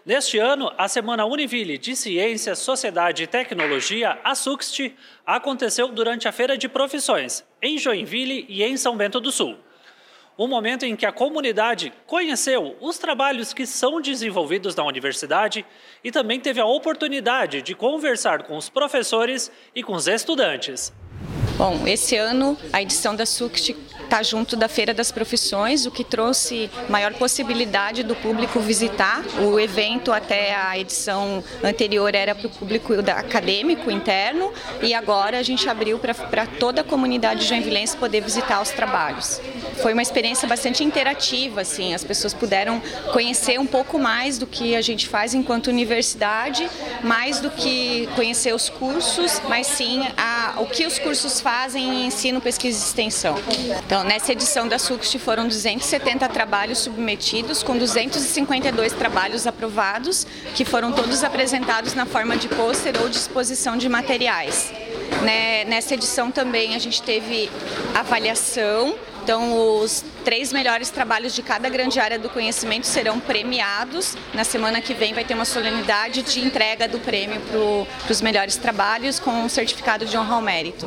Neste 0.06 0.38
ano, 0.38 0.70
a 0.78 0.86
Semana 0.86 1.26
Univille 1.26 1.76
de 1.76 1.96
Ciência, 1.96 2.54
Sociedade 2.54 3.24
e 3.24 3.26
Tecnologia, 3.26 4.16
a 4.22 4.36
SUXT, 4.36 4.94
aconteceu 5.26 5.88
durante 5.88 6.28
a 6.28 6.32
Feira 6.32 6.56
de 6.56 6.68
Profissões, 6.68 7.44
em 7.60 7.76
Joinville 7.76 8.46
e 8.48 8.62
em 8.62 8.76
São 8.76 8.96
Bento 8.96 9.18
do 9.18 9.32
Sul. 9.32 9.56
Um 10.38 10.46
momento 10.46 10.84
em 10.84 10.94
que 10.94 11.04
a 11.04 11.10
comunidade 11.10 11.92
conheceu 12.06 12.76
os 12.80 12.98
trabalhos 12.98 13.52
que 13.52 13.66
são 13.66 14.00
desenvolvidos 14.00 14.76
na 14.76 14.84
universidade 14.84 15.66
e 16.04 16.12
também 16.12 16.38
teve 16.38 16.60
a 16.60 16.66
oportunidade 16.66 17.60
de 17.60 17.74
conversar 17.74 18.44
com 18.44 18.56
os 18.56 18.68
professores 18.68 19.50
e 19.74 19.82
com 19.82 19.94
os 19.94 20.06
estudantes. 20.06 20.92
Bom, 21.58 21.84
esse 21.84 22.16
ano 22.16 22.56
a 22.72 22.80
edição 22.80 23.16
da 23.16 23.26
SUCT 23.26 23.74
está 24.06 24.22
junto 24.22 24.56
da 24.56 24.68
Feira 24.68 24.94
das 24.94 25.10
Profissões, 25.10 25.84
o 25.84 25.90
que 25.90 26.04
trouxe 26.04 26.70
maior 26.88 27.12
possibilidade 27.14 28.02
do 28.02 28.14
público 28.14 28.60
visitar. 28.60 29.22
O 29.40 29.58
evento 29.58 30.12
até 30.12 30.54
a 30.54 30.78
edição 30.78 31.42
anterior 31.62 32.14
era 32.14 32.34
para 32.34 32.46
o 32.46 32.50
público 32.50 32.94
acadêmico 32.94 33.90
interno 33.90 34.52
e 34.80 34.94
agora 34.94 35.38
a 35.38 35.42
gente 35.42 35.68
abriu 35.68 35.98
para 35.98 36.46
toda 36.46 36.80
a 36.80 36.84
comunidade 36.84 37.44
joinvilense 37.44 37.96
poder 37.96 38.22
visitar 38.22 38.62
os 38.62 38.70
trabalhos. 38.70 39.40
Foi 39.82 39.92
uma 39.92 40.02
experiência 40.02 40.48
bastante 40.48 40.82
interativa, 40.84 41.60
assim, 41.60 41.92
as 41.92 42.04
pessoas 42.04 42.32
puderam 42.32 42.80
conhecer 43.12 43.58
um 43.58 43.66
pouco 43.66 43.98
mais 43.98 44.38
do 44.38 44.46
que 44.46 44.76
a 44.76 44.80
gente 44.80 45.08
faz 45.08 45.34
enquanto 45.34 45.66
universidade, 45.66 46.70
mais 47.02 47.40
do 47.40 47.50
que 47.50 48.08
conhecer 48.14 48.54
os 48.54 48.68
cursos, 48.68 49.42
mas 49.48 49.66
sim 49.66 50.06
a, 50.16 50.35
o 50.58 50.66
que 50.66 50.86
os 50.86 50.98
cursos 50.98 51.40
fazem 51.40 51.84
em 51.84 52.06
ensino, 52.06 52.40
pesquisa 52.40 52.78
e 52.78 52.82
extensão. 52.82 53.36
Então, 53.84 54.04
nessa 54.04 54.32
edição 54.32 54.66
da 54.66 54.78
SUCST 54.78 55.18
foram 55.18 55.46
270 55.46 56.28
trabalhos 56.28 56.78
submetidos, 56.78 57.62
com 57.62 57.76
252 57.76 58.92
trabalhos 58.92 59.46
aprovados, 59.46 60.26
que 60.54 60.64
foram 60.64 60.92
todos 60.92 61.22
apresentados 61.22 61.94
na 61.94 62.06
forma 62.06 62.36
de 62.36 62.48
pôster 62.48 62.94
ou 63.00 63.08
disposição 63.08 63.76
de 63.76 63.88
materiais. 63.88 64.72
Né, 65.22 65.64
nessa 65.64 65.94
edição 65.94 66.30
também 66.30 66.74
a 66.74 66.78
gente 66.78 67.02
teve 67.02 67.50
avaliação 67.94 68.94
então, 69.26 69.80
os 69.80 70.04
três 70.24 70.52
melhores 70.52 70.88
trabalhos 70.88 71.34
de 71.34 71.42
cada 71.42 71.68
grande 71.68 71.98
área 71.98 72.16
do 72.16 72.30
conhecimento 72.30 72.86
serão 72.86 73.18
premiados. 73.18 74.16
Na 74.32 74.44
semana 74.44 74.80
que 74.80 74.94
vem 74.94 75.12
vai 75.12 75.24
ter 75.24 75.34
uma 75.34 75.44
solenidade 75.44 76.22
de 76.22 76.38
entrega 76.38 76.86
do 76.86 77.00
prêmio 77.00 77.40
para 77.40 78.12
os 78.12 78.20
melhores 78.20 78.56
trabalhos 78.56 79.18
com 79.18 79.32
um 79.32 79.48
certificado 79.48 80.06
de 80.06 80.16
honra 80.16 80.36
ao 80.36 80.40
mérito. 80.40 80.86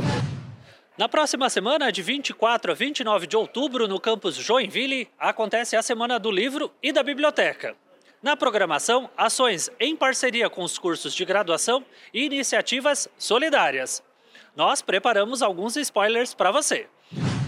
Na 0.97 1.09
próxima 1.09 1.49
semana, 1.49 1.91
de 1.91 2.01
24 2.01 2.71
a 2.71 2.75
29 2.75 3.27
de 3.27 3.35
outubro, 3.35 3.89
no 3.89 3.99
campus 3.99 4.35
Joinville, 4.37 5.09
acontece 5.19 5.75
a 5.75 5.81
Semana 5.81 6.17
do 6.17 6.31
Livro 6.31 6.71
e 6.81 6.93
da 6.93 7.03
Biblioteca. 7.03 7.75
Na 8.23 8.37
programação, 8.37 9.09
ações 9.17 9.69
em 9.81 9.97
parceria 9.97 10.49
com 10.49 10.63
os 10.63 10.79
cursos 10.79 11.13
de 11.13 11.25
graduação 11.25 11.83
e 12.13 12.23
iniciativas 12.23 13.09
solidárias. 13.17 14.01
Nós 14.55 14.81
preparamos 14.81 15.41
alguns 15.41 15.75
spoilers 15.75 16.33
para 16.33 16.51
você. 16.51 16.87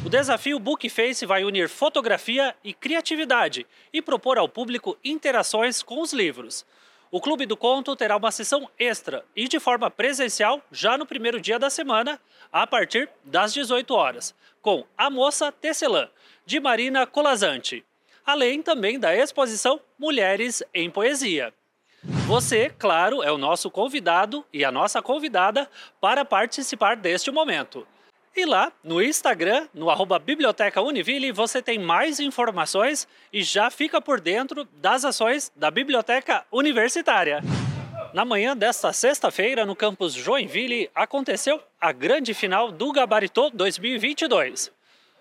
O 0.03 0.09
desafio 0.09 0.57
Bookface 0.57 1.27
vai 1.27 1.43
unir 1.43 1.69
fotografia 1.69 2.55
e 2.63 2.73
criatividade 2.73 3.67
e 3.93 4.01
propor 4.01 4.39
ao 4.39 4.49
público 4.49 4.97
interações 5.03 5.83
com 5.83 6.01
os 6.01 6.11
livros. 6.11 6.65
O 7.11 7.21
Clube 7.21 7.45
do 7.45 7.55
Conto 7.55 7.95
terá 7.95 8.17
uma 8.17 8.31
sessão 8.31 8.67
extra 8.79 9.23
e 9.35 9.47
de 9.47 9.59
forma 9.59 9.91
presencial 9.91 10.59
já 10.71 10.97
no 10.97 11.05
primeiro 11.05 11.39
dia 11.39 11.59
da 11.59 11.69
semana, 11.69 12.19
a 12.51 12.65
partir 12.65 13.09
das 13.23 13.53
18 13.53 13.93
horas, 13.93 14.33
com 14.59 14.83
A 14.97 15.07
Moça 15.07 15.51
Tecelã, 15.51 16.09
de 16.47 16.59
Marina 16.59 17.05
Colazante, 17.05 17.85
além 18.25 18.63
também 18.63 18.99
da 18.99 19.15
exposição 19.15 19.79
Mulheres 19.99 20.63
em 20.73 20.89
Poesia. 20.89 21.53
Você, 22.25 22.73
claro, 22.79 23.21
é 23.21 23.31
o 23.31 23.37
nosso 23.37 23.69
convidado 23.69 24.43
e 24.51 24.65
a 24.65 24.71
nossa 24.71 24.99
convidada 24.99 25.69
para 25.99 26.25
participar 26.25 26.95
deste 26.95 27.29
momento. 27.29 27.85
E 28.33 28.45
lá 28.45 28.71
no 28.81 29.01
Instagram, 29.01 29.67
no 29.73 29.89
arroba 29.89 30.17
Biblioteca 30.17 30.81
Univille, 30.81 31.33
você 31.33 31.61
tem 31.61 31.77
mais 31.77 32.17
informações 32.17 33.05
e 33.31 33.43
já 33.43 33.69
fica 33.69 33.99
por 33.99 34.21
dentro 34.21 34.63
das 34.75 35.03
ações 35.03 35.51
da 35.53 35.69
Biblioteca 35.69 36.45
Universitária. 36.49 37.41
Na 38.13 38.23
manhã 38.23 38.55
desta 38.55 38.93
sexta-feira, 38.93 39.65
no 39.65 39.75
campus 39.75 40.13
Joinville, 40.13 40.89
aconteceu 40.95 41.61
a 41.79 41.91
grande 41.91 42.33
final 42.33 42.71
do 42.71 42.91
Gabaritô 42.93 43.49
2022. 43.49 44.71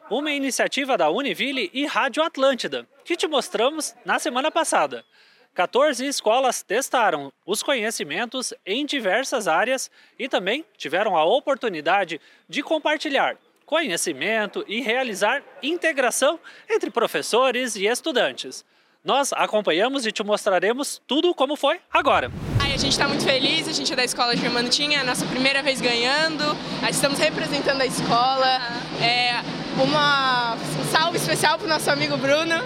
Uma 0.08 0.30
iniciativa 0.30 0.96
da 0.96 1.10
Univille 1.10 1.68
e 1.72 1.86
Rádio 1.86 2.22
Atlântida, 2.22 2.86
que 3.04 3.16
te 3.16 3.26
mostramos 3.26 3.94
na 4.04 4.20
semana 4.20 4.52
passada. 4.52 5.04
14 5.54 6.06
escolas 6.06 6.62
testaram 6.62 7.32
os 7.44 7.62
conhecimentos 7.62 8.54
em 8.64 8.86
diversas 8.86 9.48
áreas 9.48 9.90
e 10.18 10.28
também 10.28 10.64
tiveram 10.76 11.16
a 11.16 11.24
oportunidade 11.24 12.20
de 12.48 12.62
compartilhar 12.62 13.36
conhecimento 13.66 14.64
e 14.66 14.80
realizar 14.80 15.42
integração 15.62 16.40
entre 16.68 16.90
professores 16.90 17.76
e 17.76 17.86
estudantes. 17.86 18.64
Nós 19.02 19.32
acompanhamos 19.32 20.04
e 20.04 20.12
te 20.12 20.22
mostraremos 20.22 21.00
tudo 21.06 21.32
como 21.34 21.56
foi 21.56 21.80
agora. 21.90 22.30
Ai, 22.60 22.74
a 22.74 22.76
gente 22.76 22.92
está 22.92 23.08
muito 23.08 23.24
feliz, 23.24 23.66
a 23.68 23.72
gente 23.72 23.92
é 23.92 23.96
da 23.96 24.04
escola 24.04 24.34
Tinha, 24.68 24.98
é 24.98 25.00
a 25.00 25.04
nossa 25.04 25.24
primeira 25.24 25.62
vez 25.62 25.80
ganhando, 25.80 26.44
estamos 26.90 27.18
representando 27.18 27.80
a 27.80 27.86
escola. 27.86 28.60
É 29.00 29.40
uma 29.80 30.54
um 30.54 30.84
salve 30.90 31.16
especial 31.16 31.56
para 31.56 31.64
o 31.64 31.68
nosso 31.68 31.90
amigo 31.90 32.16
Bruno, 32.16 32.56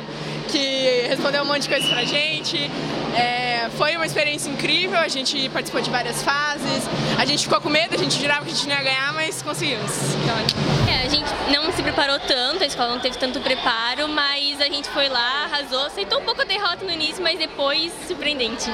que 0.55 1.07
respondeu 1.09 1.43
um 1.43 1.47
monte 1.47 1.63
de 1.63 1.69
coisas 1.69 1.91
pra 1.91 2.05
gente. 2.05 2.71
É, 3.17 3.69
foi 3.77 3.97
uma 3.97 4.07
experiência 4.07 4.49
incrível, 4.49 4.99
a 4.99 5.09
gente 5.09 5.49
participou 5.49 5.81
de 5.81 5.91
várias 5.91 6.23
fases, 6.23 6.89
a 7.19 7.25
gente 7.25 7.43
ficou 7.43 7.61
com 7.61 7.69
medo, 7.69 7.95
a 7.95 7.99
gente 7.99 8.21
jurava 8.21 8.45
que 8.45 8.53
a 8.53 8.55
gente 8.55 8.69
não 8.69 8.77
ia 8.77 8.83
ganhar, 8.83 9.13
mas 9.15 9.43
conseguimos. 9.43 9.91
Então, 10.23 10.37
é, 10.89 11.07
a 11.07 11.09
gente 11.09 11.29
não 11.51 11.73
se 11.73 11.83
preparou 11.83 12.21
tanto, 12.21 12.63
a 12.63 12.67
escola 12.67 12.91
não 12.91 13.01
teve 13.01 13.19
tanto 13.19 13.41
preparo, 13.41 14.09
mas 14.09 14.61
a 14.61 14.67
gente 14.67 14.89
foi 14.91 15.09
lá, 15.09 15.45
arrasou, 15.45 15.87
aceitou 15.87 16.21
um 16.21 16.25
pouco 16.25 16.43
a 16.43 16.45
derrota 16.45 16.85
no 16.85 16.93
início, 16.93 17.21
mas 17.21 17.37
depois 17.37 17.93
surpreendente. 18.07 18.71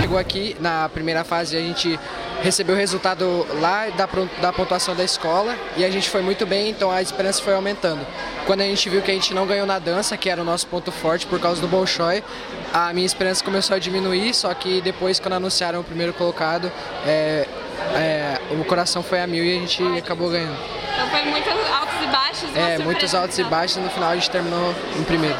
Chegou 0.00 0.18
aqui 0.18 0.56
na 0.58 0.88
primeira 0.88 1.22
fase, 1.22 1.56
a 1.56 1.60
gente 1.60 1.98
recebeu 2.42 2.74
o 2.74 2.78
resultado 2.78 3.46
lá 3.60 3.88
da, 3.90 4.08
da 4.40 4.52
pontuação 4.52 4.94
da 4.94 5.04
escola 5.04 5.56
e 5.76 5.84
a 5.84 5.90
gente 5.90 6.08
foi 6.08 6.22
muito 6.22 6.46
bem, 6.46 6.70
então 6.70 6.90
a 6.90 7.02
esperança 7.02 7.42
foi 7.42 7.54
aumentando. 7.54 8.06
Quando 8.46 8.62
a 8.62 8.64
gente 8.64 8.88
viu 8.88 9.02
que 9.02 9.10
a 9.10 9.14
gente 9.14 9.34
não 9.34 9.46
ganhou 9.46 9.66
na 9.66 9.78
dança, 9.78 10.16
que 10.16 10.28
era 10.28 10.40
o 10.40 10.44
nosso 10.44 10.66
ponto 10.66 10.90
forte 10.90 11.26
por 11.26 11.38
causa 11.38 11.60
do 11.60 11.68
Bolshoi, 11.68 12.24
a 12.72 12.92
minha 12.92 13.06
esperança 13.06 13.44
começou 13.44 13.76
a 13.76 13.78
diminuir, 13.78 14.34
só 14.34 14.52
que 14.54 14.80
depois, 14.80 15.18
quando 15.20 15.34
anunciaram 15.34 15.80
o 15.80 15.84
primeiro 15.84 16.12
colocado, 16.12 16.70
é, 17.06 17.46
é, 17.94 18.40
o 18.50 18.64
coração 18.64 19.02
foi 19.02 19.20
a 19.20 19.26
mil 19.26 19.44
e 19.44 19.56
a 19.56 19.60
gente 19.60 19.82
acabou 19.98 20.30
ganhando. 20.30 20.58
Então 20.94 21.08
foi 21.08 21.24
muitos 21.24 21.52
altos 21.52 22.02
e 22.02 22.06
baixos? 22.06 22.56
É, 22.56 22.78
muitos 22.78 23.14
altos 23.14 23.38
e 23.38 23.44
baixos 23.44 23.76
e 23.76 23.80
no 23.80 23.90
final 23.90 24.10
a 24.10 24.14
gente 24.14 24.30
terminou 24.30 24.74
em 24.98 25.04
primeiro. 25.04 25.38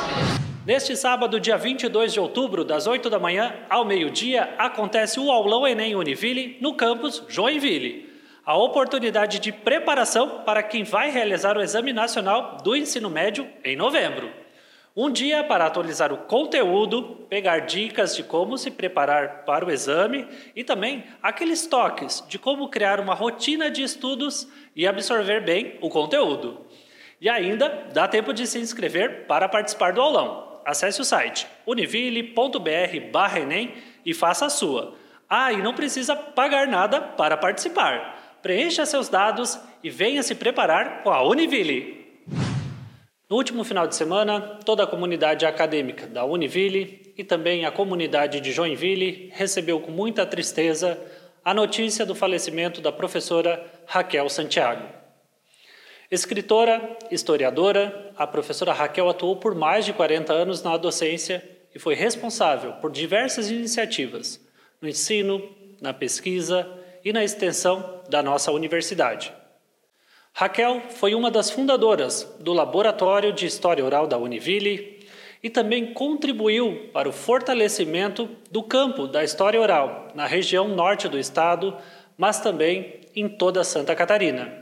Neste 0.67 0.95
sábado, 0.95 1.40
dia 1.40 1.57
22 1.57 2.12
de 2.12 2.21
outubro, 2.21 2.67
das 2.67 2.87
8 2.87 3.09
da 3.09 3.19
manhã 3.19 3.55
ao 3.71 3.83
meio-dia, 3.83 4.55
acontece 4.59 5.19
o 5.19 5.31
Aulão 5.31 5.67
Enem 5.67 5.97
Univille 5.97 6.59
no 6.61 6.75
campus 6.75 7.25
Joinville. 7.29 8.11
A 8.45 8.55
oportunidade 8.59 9.38
de 9.38 9.52
preparação 9.52 10.43
para 10.45 10.62
quem 10.62 10.85
vai 10.85 11.11
realizar 11.11 11.57
o 11.57 11.62
Exame 11.62 11.95
Nacional 11.95 12.59
do 12.62 12.76
Ensino 12.76 13.09
Médio 13.09 13.49
em 13.64 13.75
novembro. 13.75 14.31
Um 14.95 15.11
dia 15.11 15.43
para 15.43 15.64
atualizar 15.64 16.12
o 16.12 16.19
conteúdo, 16.19 17.25
pegar 17.31 17.61
dicas 17.61 18.14
de 18.14 18.23
como 18.23 18.59
se 18.59 18.71
preparar 18.71 19.47
para 19.47 19.64
o 19.64 19.71
exame 19.71 20.29
e 20.55 20.62
também 20.62 21.05
aqueles 21.23 21.67
toques 21.67 22.23
de 22.29 22.38
como 22.38 22.69
criar 22.69 23.00
uma 23.00 23.14
rotina 23.14 23.71
de 23.71 23.83
estudos 23.83 24.47
e 24.76 24.87
absorver 24.87 25.43
bem 25.43 25.79
o 25.81 25.88
conteúdo. 25.88 26.67
E 27.19 27.31
ainda 27.31 27.88
dá 27.95 28.07
tempo 28.07 28.35
de 28.35 28.47
se 28.47 28.59
inscrever 28.59 29.26
para 29.26 29.49
participar 29.49 29.95
do 29.95 30.02
aulão 30.02 30.50
acesse 30.70 31.00
o 31.00 31.04
site 31.04 31.46
univille.br/enem 31.66 33.74
e 34.04 34.14
faça 34.14 34.46
a 34.46 34.50
sua. 34.50 34.94
Ah, 35.28 35.52
e 35.52 35.58
não 35.58 35.74
precisa 35.74 36.16
pagar 36.16 36.66
nada 36.66 37.00
para 37.00 37.36
participar. 37.36 38.18
Preencha 38.42 38.86
seus 38.86 39.08
dados 39.08 39.60
e 39.82 39.90
venha 39.90 40.22
se 40.22 40.34
preparar 40.34 41.02
com 41.02 41.10
a 41.10 41.22
Univille. 41.22 42.00
No 43.28 43.36
último 43.36 43.62
final 43.62 43.86
de 43.86 43.94
semana, 43.94 44.58
toda 44.64 44.82
a 44.82 44.86
comunidade 44.86 45.46
acadêmica 45.46 46.06
da 46.06 46.24
Univille 46.24 47.14
e 47.16 47.22
também 47.22 47.64
a 47.64 47.70
comunidade 47.70 48.40
de 48.40 48.50
Joinville 48.50 49.30
recebeu 49.34 49.78
com 49.78 49.92
muita 49.92 50.26
tristeza 50.26 50.98
a 51.44 51.54
notícia 51.54 52.04
do 52.04 52.14
falecimento 52.14 52.80
da 52.80 52.90
professora 52.90 53.64
Raquel 53.86 54.28
Santiago. 54.28 55.00
Escritora, 56.11 56.99
historiadora, 57.09 58.11
a 58.17 58.26
professora 58.26 58.73
Raquel 58.73 59.09
atuou 59.09 59.37
por 59.37 59.55
mais 59.55 59.85
de 59.85 59.93
40 59.93 60.33
anos 60.33 60.61
na 60.61 60.76
docência 60.76 61.40
e 61.73 61.79
foi 61.79 61.95
responsável 61.95 62.73
por 62.75 62.90
diversas 62.90 63.49
iniciativas 63.49 64.45
no 64.83 64.88
ensino, 64.88 65.40
na 65.81 65.95
pesquisa 65.95 66.69
e 67.05 67.12
na 67.12 67.23
extensão 67.23 68.02
da 68.09 68.25
nossa 68.25 68.50
universidade. 68.50 69.33
Raquel 70.33 70.83
foi 70.90 71.14
uma 71.14 71.31
das 71.31 71.49
fundadoras 71.49 72.25
do 72.40 72.52
Laboratório 72.52 73.33
de 73.33 73.47
História 73.47 73.85
Oral 73.85 74.09
da 74.09 74.19
Univille 74.19 75.07
e 75.40 75.49
também 75.49 75.95
contribuiu 75.95 76.90
para 76.93 77.09
o 77.09 77.12
fortalecimento 77.12 78.29
do 78.50 78.64
campo 78.64 79.07
da 79.07 79.23
história 79.23 79.61
oral 79.61 80.09
na 80.14 80.26
região 80.26 80.67
norte 80.67 81.09
do 81.09 81.19
estado, 81.19 81.76
mas 82.19 82.40
também 82.40 83.00
em 83.14 83.29
toda 83.29 83.62
Santa 83.62 83.95
Catarina. 83.95 84.60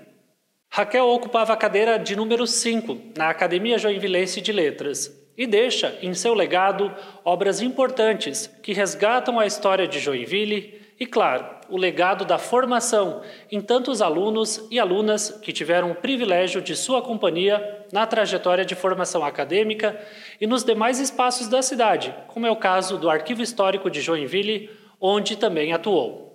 Raquel 0.70 1.08
ocupava 1.08 1.52
a 1.52 1.56
cadeira 1.56 1.98
de 1.98 2.14
número 2.14 2.46
5 2.46 3.14
na 3.16 3.30
Academia 3.30 3.78
Joinvilense 3.78 4.40
de 4.40 4.52
Letras 4.52 5.10
e 5.36 5.46
deixa 5.46 5.98
em 6.02 6.12
seu 6.14 6.34
legado 6.34 6.94
obras 7.24 7.62
importantes 7.62 8.48
que 8.62 8.72
resgatam 8.72 9.40
a 9.40 9.46
história 9.46 9.88
de 9.88 9.98
Joinville 9.98 10.80
e, 11.00 11.06
claro, 11.06 11.46
o 11.70 11.76
legado 11.76 12.24
da 12.24 12.38
formação 12.38 13.22
em 13.50 13.60
tantos 13.60 14.02
alunos 14.02 14.66
e 14.70 14.78
alunas 14.78 15.30
que 15.42 15.52
tiveram 15.52 15.90
o 15.90 15.94
privilégio 15.94 16.60
de 16.60 16.76
sua 16.76 17.00
companhia 17.00 17.86
na 17.92 18.06
trajetória 18.06 18.64
de 18.64 18.74
formação 18.74 19.24
acadêmica 19.24 19.98
e 20.40 20.46
nos 20.46 20.64
demais 20.64 21.00
espaços 21.00 21.48
da 21.48 21.62
cidade, 21.62 22.14
como 22.28 22.46
é 22.46 22.50
o 22.50 22.56
caso 22.56 22.98
do 22.98 23.08
Arquivo 23.08 23.42
Histórico 23.42 23.90
de 23.90 24.00
Joinville, 24.00 24.70
onde 25.00 25.36
também 25.36 25.72
atuou. 25.72 26.27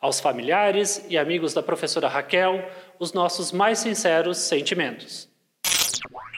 Aos 0.00 0.18
familiares 0.18 1.04
e 1.08 1.18
amigos 1.18 1.52
da 1.52 1.62
professora 1.62 2.08
Raquel, 2.08 2.66
os 2.98 3.12
nossos 3.12 3.52
mais 3.52 3.80
sinceros 3.80 4.38
sentimentos. 4.38 5.28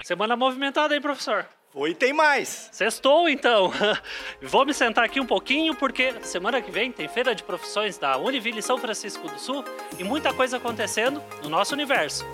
Semana 0.02 0.36
movimentada, 0.36 0.94
hein, 0.94 1.00
professor? 1.00 1.46
Foi, 1.72 1.94
tem 1.94 2.12
mais. 2.12 2.68
Sextou, 2.72 3.28
então. 3.28 3.72
Vou 4.42 4.66
me 4.66 4.74
sentar 4.74 5.04
aqui 5.04 5.20
um 5.20 5.26
pouquinho, 5.26 5.74
porque 5.74 6.12
semana 6.22 6.60
que 6.60 6.70
vem 6.70 6.92
tem 6.92 7.08
feira 7.08 7.34
de 7.34 7.42
profissões 7.42 7.96
da 7.96 8.18
Univille 8.18 8.60
São 8.60 8.76
Francisco 8.76 9.26
do 9.26 9.38
Sul 9.38 9.64
e 9.98 10.04
muita 10.04 10.34
coisa 10.34 10.58
acontecendo 10.58 11.22
no 11.42 11.48
nosso 11.48 11.72
universo. 11.72 12.26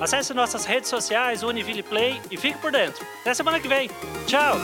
Acesse 0.00 0.32
nossas 0.32 0.64
redes 0.64 0.88
sociais, 0.88 1.42
Univille 1.42 1.82
Play 1.82 2.20
e 2.30 2.36
fique 2.36 2.58
por 2.58 2.70
dentro. 2.70 3.04
Até 3.20 3.34
semana 3.34 3.60
que 3.60 3.68
vem. 3.68 3.90
Tchau! 4.26 4.56